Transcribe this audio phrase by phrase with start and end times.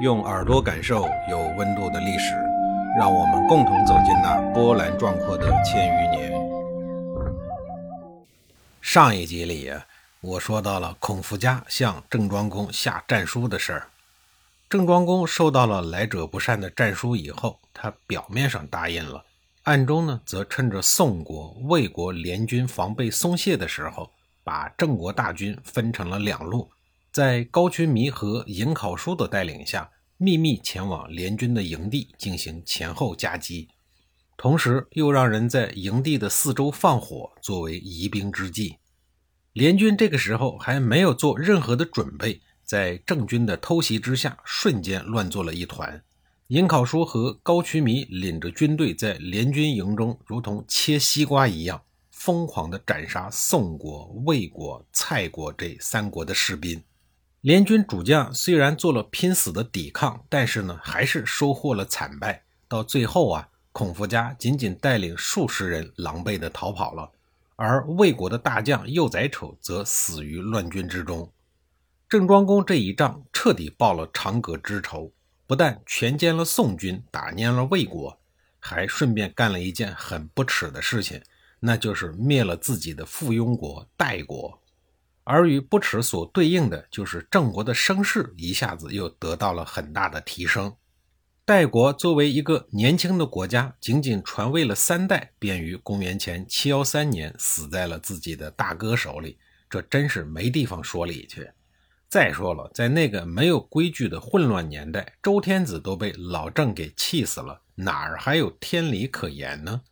[0.00, 2.34] 用耳朵感受有温度的历史，
[2.98, 6.32] 让我们共同走进那波澜壮阔的千余年。
[8.80, 9.70] 上一集里，
[10.22, 13.88] 我说到了孔福家向郑庄公下战书的事儿。
[14.70, 19.22] 郑庄公收到了来者不善的战书以后，他表面上答应了，
[19.64, 24.08] 暗中呢，则趁着宋国、魏国联军防备松懈的时候，
[24.42, 26.70] 把郑国大军分成了两路。
[27.12, 33.68] 在高渠弥和尹考叔的带领下，秘密前往联军的营地进行前后夹击，
[34.36, 38.76] 同时又让人在营地的四周放火，作为疑兵之计。
[39.54, 46.00] 联军这个时候还没有做任何的准备，在郑军的偷袭之下，瞬间乱作了一团。
[46.46, 51.82] 尹考叔和高渠弥领着军队在联军营中，如同切西瓜一样，
[52.12, 56.80] 疯狂地斩杀宋国、魏国、蔡国这三国的士兵。
[57.42, 62.44] 联军主将虽然做了拼死的抵抗，但是呢，还是收获了惨败。
[62.68, 67.10] 到最后啊，孔福家仅仅带领数十人狼狈地逃跑了，
[67.56, 71.32] 而魏国的大将幼宰丑则死于乱军之中。
[72.10, 75.10] 郑庄公这一仗彻底报了长葛之仇，
[75.46, 78.20] 不但全歼了宋军，打蔫了魏国，
[78.58, 81.18] 还顺便干了一件很不耻的事情，
[81.58, 84.60] 那就是灭了自己的附庸国代国。
[85.30, 90.74] 而与不耻所对应的，就是郑国的声势一下子又得到了很大的提升。
[91.44, 101.48] 代国作为一个年轻的国家，仅仅传位了三代，便于公元前七幺三年死在了自己的大哥手里，这真是没地方说理去。
[102.08, 109.82] 再说了，在那个没有规矩的混乱年代，周天子都被老郑给气死了，哪儿还有天理可言呢？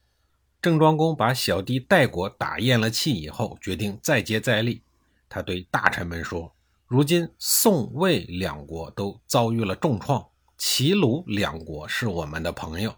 [0.61, 4.83] 郑庄公把小弟代国打咽了气以后，决定再接再厉。
[5.29, 6.55] 他对大臣们说
[6.87, 10.27] ：“如今宋魏两国都遭遇了重创，
[10.57, 12.95] 齐鲁两国是我们的朋友。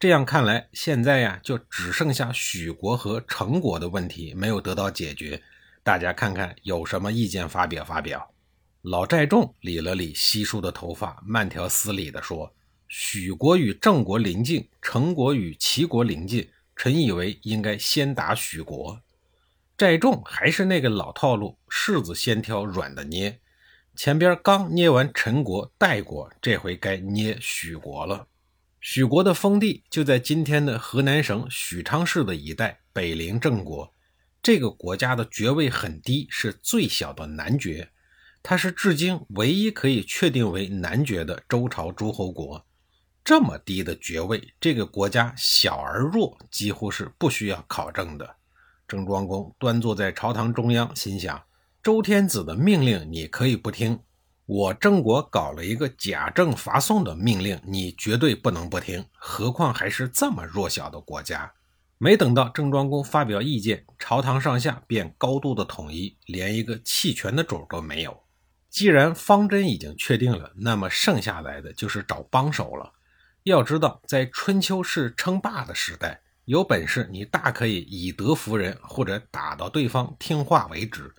[0.00, 5.42] 这样看来，现在呀，就只剩下许国和成国的问题没有得到解决。
[5.82, 8.30] 大家看看有什么意见发表发表。”
[8.82, 12.52] 老寨众理了理稀疏的头发，慢条斯理地说
[12.88, 19.00] ：“许国与郑国邻近，成国与齐国邻近，臣以为应该先打许国。”
[19.84, 23.38] 寨众还是那个老套路，柿子先挑软的捏。
[23.94, 28.26] 前边刚捏完陈国、代国，这回该捏许国了。
[28.80, 33.92] 许国的封地就在今天的河南省许昌市的一带，北邻郑国。
[34.42, 37.90] 这个国家的爵位很低，是最小的男爵。
[38.42, 42.66] 它是至今唯一可以确定为男爵的周朝诸侯国。
[43.22, 48.36] 这么低的爵位，这个国家小而弱，几乎是不需要考证的。
[48.86, 51.42] 郑庄公端坐在朝堂中央，心想：
[51.82, 53.98] 周天子的命令你可以不听，
[54.46, 59.04] 我郑国搞了一个假郑伐宋的命令，你绝对不能不听。
[59.14, 61.52] 何况还是这么弱小的国家。
[61.96, 68.22] 没等到郑庄公发表意见，朝堂上下便高度的统一，连一个弃权的主都没有。
[68.68, 72.92] 既然方针已经确定了，那么剩下来的就是找帮手了。
[73.44, 76.20] 要知道，在春秋是称霸的时代。
[76.46, 81.14] 有本事，你大可以以德服人，或者打到对方听话为止。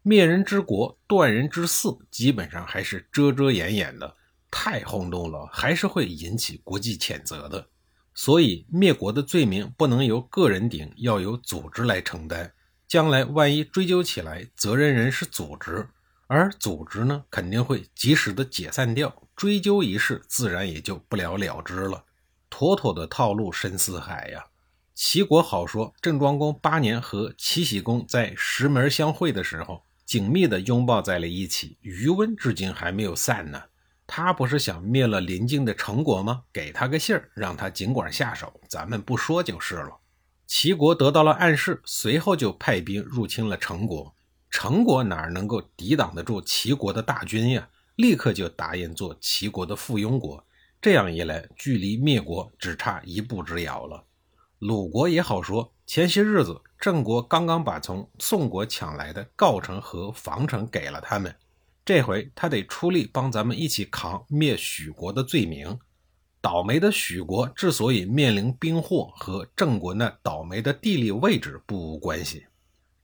[0.00, 4.16] 灭人之国，断人之嗣，基本上还是遮遮掩掩的。
[4.50, 7.68] 太轰动了，还是会引起国际谴责的。
[8.14, 12.52] 所以，灭国的罪名不能由个人顶，要由组织来承担。
[12.86, 15.86] 将来万一追究起来，责任人是组织，
[16.26, 22.04] 而组织呢，肯定会及时的解散掉，追究一事自然也就不了了之了。
[22.48, 24.44] 妥妥的套路深似海呀！
[24.94, 33.60] 齐国好说，郑庄公八年和齐僖公在石门相会的时候，紧密地拥抱在了一起，余温至今还没有散呢。
[34.06, 36.44] 他不是想灭了邻近的成国吗？
[36.52, 39.98] 给他个信儿，让他尽管下手，咱们不说就是了。
[40.46, 44.14] 齐国得到了暗示，随后就派兵入侵了成国。
[44.48, 47.68] 成国哪能够抵挡得住齐国的大军呀？
[47.96, 50.46] 立刻就答应做齐国的附庸国。
[50.80, 54.04] 这样一来，距离灭国只差一步之遥了。
[54.66, 61.36] 鲁国也好说，前些日子郑国刚刚把从宋国抢来的郜城和防城给了他们，
[61.84, 65.78] 这回他得出力帮咱们一起扛灭许国的罪名。
[66.40, 72.46] 倒霉的许国之所以面临兵祸，和郑国那倒霉的地理位置不无关系。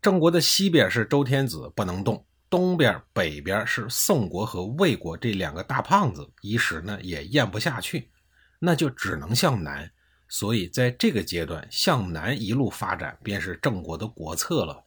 [0.01, 8.11] 郑国的西边是周天子，不能动；东边、北边是宋国和魏国这两个大胖子，一时呢也咽不下去，
[8.59, 9.93] 那就只能向南。
[10.31, 14.85] 所以，在这个阶段，向南一路发展便是郑国的国策了。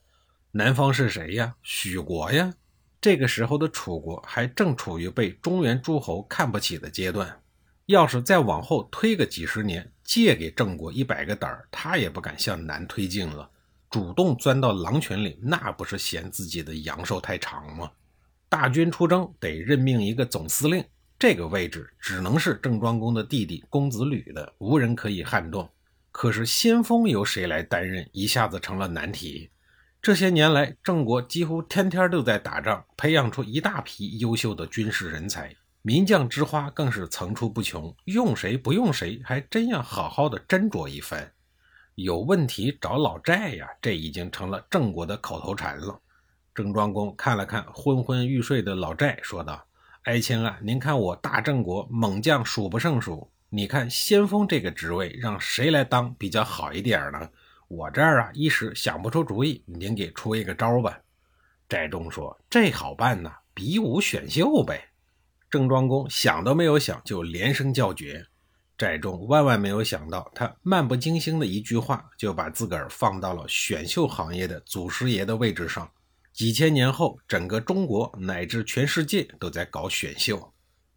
[0.52, 1.54] 南方是谁呀？
[1.62, 2.54] 许国呀。
[3.02, 7.38] 这个时候的楚国还正处于被中原诸侯看不起的阶段，
[7.88, 13.50] 要是再往后推个几十年，借给郑国一百个胆儿，他也不敢向南推进了。
[13.90, 17.92] 主动钻到狼群里，那不是嫌自己的阳寿太长吗？
[18.48, 20.82] 大军出征得任命一个总司令，
[21.24, 25.70] 这个位置只能是郑庄公的弟弟公子吕的，无人可以撼动。
[26.12, 29.50] 可是先锋由谁来担任，一下子成了难题。
[30.02, 37.96] 这些年来，郑国几乎天天都在打仗，培养出一大批优秀的军事人才，名将之花更是层出不穷。
[38.04, 41.32] 用谁不用谁，还真要好好的斟酌一番。
[41.96, 45.98] 有问题找老寨呀，这已经成了郑国的口头禅了。
[46.54, 49.66] 郑庄公看了看昏昏欲睡的老寨，说道
[50.04, 57.30] ：“爱卿啊，您看我大郑国猛将数不胜数，你看先锋这个职位让谁来当比较好一点呢？”
[57.70, 61.00] 我这儿啊，一时想不出主意，您给出一个招吧。
[61.70, 64.90] 寨中说：“这好办呐，比武选秀呗。”
[65.50, 68.26] 郑庄公想都没有想，就连声叫绝。
[68.78, 75.90] 寨中万万没有想到，他漫不经心的一句话，就把自个儿放到了选秀行业的祖师爷的位置上。
[76.34, 80.52] 几千年后，整个中国乃至全世界都在搞选秀。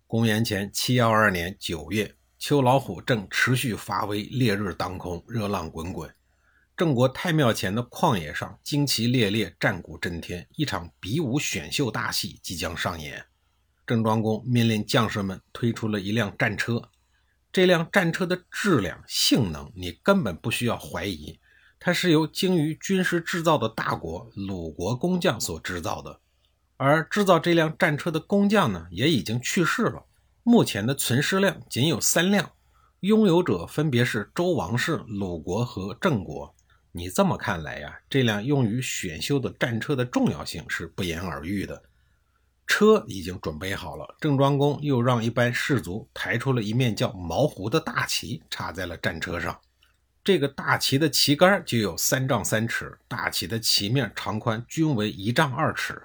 [0.06, 6.10] 公元前七幺二年九月，秋老虎正持续发威，烈日当空，热浪滚滚。
[6.74, 13.22] 郑国太庙前的旷野上，旌旗猎猎，战鼓震天，一场比武选秀大戏即将上演。
[13.86, 16.90] 郑庄公命令将士们推出了一辆战车，
[17.52, 21.38] 这辆战车的质量、性能，你根本不需要怀疑，
[21.86, 26.18] 它是由精于军事制造的大国鲁国工匠所制造的。
[26.76, 30.04] 而制造这辆战车的工匠呢，也已经去世了，
[30.42, 32.50] 目前的存世量仅有三辆，
[33.02, 36.52] 拥有者分别是周王室、鲁国和郑国。
[36.90, 41.80] 你这么看来呀，这辆用于选秀的战车的重要性是不言而喻的。
[42.66, 49.56] 车已经准备好了，郑庄公又让一班士卒抬出了一面叫毛胡的大旗，插在了战车上。
[50.26, 56.02] 这个大旗的旗杆就有三丈三尺，大旗的旗面长宽均为一丈二尺，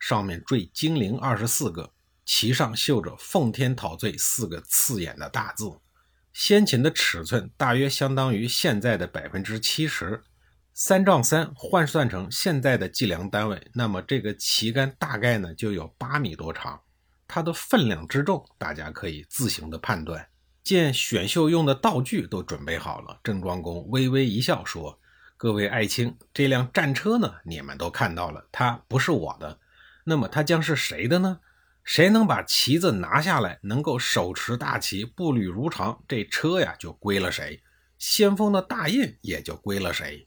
[0.00, 1.92] 上面缀金铃二十四个，
[2.26, 5.70] 旗上绣着“奉天讨罪”四个刺眼的大字。
[6.32, 10.20] 先秦的尺寸大约相当于现在的百分之七十。
[10.74, 16.80] 三丈三换算成现在的计量单位，那么这个旗杆大概呢就有八米多长。
[17.28, 20.26] 它的分量之重，大家可以自行的判断。
[20.62, 25.00] 见选秀用的道具都准备好了，郑庄公微微一笑说
[25.36, 29.58] ：“各位爱卿，这辆战车呢，你们都看到了，它不是我的。
[30.04, 31.40] 那么它将是谁的呢？
[31.82, 37.62] 谁能把旗子拿下来，能够手持大旗，步履如常，这车呀就归了谁，
[37.98, 40.26] 先锋的大印也就归了谁。”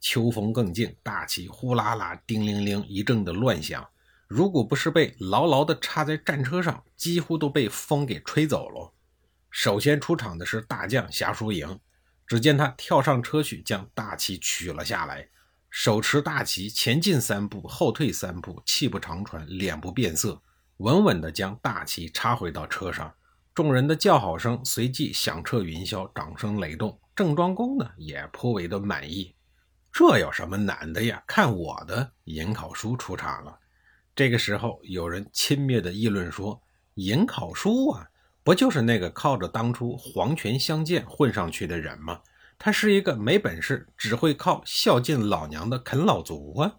[0.00, 3.84] 秋风更劲，大旗呼啦啦、叮铃铃一阵的乱响。
[4.28, 8.92] 如果不是被牢牢地插在战车上，几乎都被风给吹走了。
[9.56, 11.80] 首先出场的是大将侠叔营，
[12.26, 15.26] 只见他跳上车去，将大旗取了下来，
[15.70, 20.42] 手持大旗前进三步，后退三步，气不长喘，脸不变色，
[20.76, 23.10] 稳稳地将大旗插回到车上。
[23.54, 27.00] 众人的叫好声随即响彻云霄，掌声雷动。
[27.14, 29.34] 郑庄公呢，也颇为的满意。
[29.90, 31.24] 这有什么难的呀？
[31.26, 32.12] 看我的！
[32.24, 33.58] 尹考叔出场了。
[34.14, 36.60] 这个时候，有人轻蔑地议论说
[36.96, 38.06] ：“尹考叔啊，
[38.46, 42.20] 不就是那个靠着当初皇权相见混上去的人吗？
[42.56, 46.76] 他是一个没本事、只会靠孝敬老娘的啃老族啊！”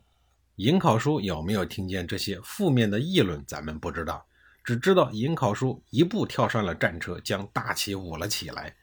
[0.55, 3.43] 尹考叔有没有听见这些负面的议论？
[3.45, 4.25] 咱们不知道，
[4.63, 8.73] 只知道尹考叔一步跳上了战车，将大旗舞了起来。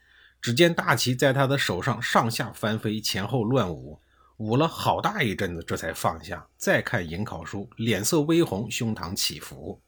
[0.43, 3.99] 只见大旗在他的手上上下翻飞，前后乱舞。
[4.37, 6.47] 舞了好大一阵子，这才放下。
[6.59, 9.81] 再看尹考叔，脸色微红，胸膛起伏，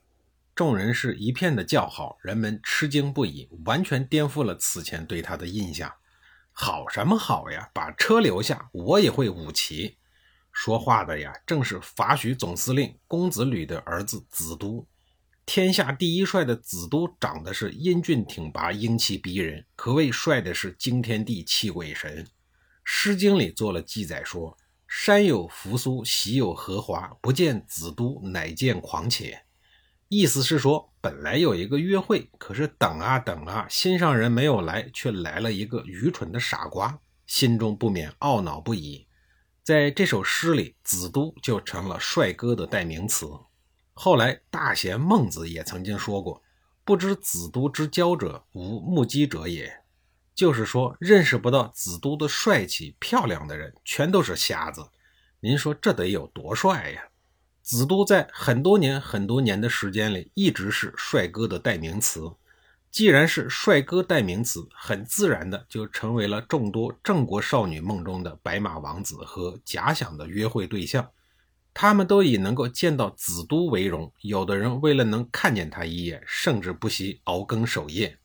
[0.57, 5.93] 众人是一片的叫好，人们吃惊不已，完全颠覆了此前对他的印象。
[6.51, 7.69] 好什么好呀？
[7.75, 9.99] 把车留下，我也会舞旗。
[10.51, 14.89] 说话的呀，正是法许总司令公子吕的儿子子都。
[15.45, 22.25] 天下第一帅的子都，长得是英俊挺拔，英气逼人，可谓帅的是惊天地泣鬼神。
[22.83, 24.57] 《诗经》里做了记载，说
[24.89, 29.43] ：“山有扶苏，喜有荷华，不见子都，乃见狂且。”
[30.09, 36.97] 意思是说，本来有一个约会，可是等啊等啊，心上人没有来，却来了一个愚蠢的傻瓜，
[37.27, 39.07] 心中不免懊恼不已。
[39.65, 43.27] 在这首诗里，子都就成了帅哥的代名词。
[43.95, 46.41] 后来，大贤孟子也曾经说过
[46.85, 49.83] ：“不知子都之交者，无目击者也。”
[50.37, 54.89] 就是说，认识不到子都的帅气漂亮的人，全都是瞎子。
[55.41, 57.03] 您说这得有多帅呀？
[57.67, 62.31] 子都在很多年很多年的时间里，一直是帅哥的代名词。
[62.93, 71.11] 既然是帅哥代名词，很自然的就成为了众多郑国少女梦中的白马王子和假想的约会对象。
[71.75, 78.17] 他们都以能够见到子都为荣，有的人为了能看见他一眼，甚至不惜熬更守夜。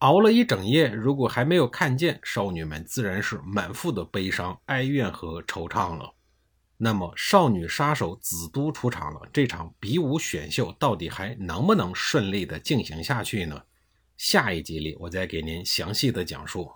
[0.00, 6.12] 熬了一整夜，如果还没有看见，少女们自然是满腹的悲伤、哀怨和惆怅了。
[6.76, 13.62] 那么，少女杀手紫都出场了，这场比武选秀到底还能不能顺利的进行下去呢？
[14.16, 16.70] 下一集里，我再给您详细的讲述。